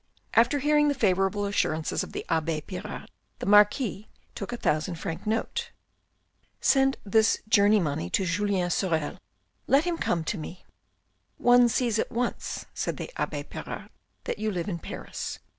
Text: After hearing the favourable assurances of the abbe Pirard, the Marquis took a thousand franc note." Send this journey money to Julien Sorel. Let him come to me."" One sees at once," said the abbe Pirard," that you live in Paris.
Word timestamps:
After 0.33 0.57
hearing 0.57 0.87
the 0.87 0.95
favourable 0.95 1.45
assurances 1.45 2.01
of 2.03 2.11
the 2.11 2.25
abbe 2.27 2.61
Pirard, 2.61 3.05
the 3.37 3.45
Marquis 3.45 4.09
took 4.33 4.51
a 4.51 4.57
thousand 4.57 4.95
franc 4.95 5.27
note." 5.27 5.69
Send 6.73 6.97
this 7.03 7.39
journey 7.47 7.79
money 7.79 8.09
to 8.09 8.25
Julien 8.25 8.71
Sorel. 8.71 9.19
Let 9.67 9.83
him 9.83 9.99
come 9.99 10.23
to 10.23 10.39
me."" 10.39 10.65
One 11.37 11.69
sees 11.69 11.99
at 11.99 12.11
once," 12.11 12.65
said 12.73 12.97
the 12.97 13.11
abbe 13.15 13.43
Pirard," 13.43 13.91
that 14.23 14.39
you 14.39 14.49
live 14.51 14.67
in 14.67 14.79
Paris. 14.79 15.37